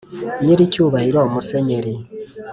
nyiricyubahiro 0.43 1.19
musenyeri, 1.33 1.93